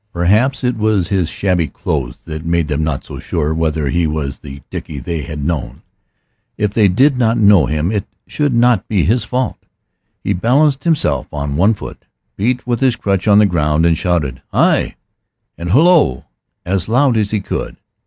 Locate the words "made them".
2.43-2.83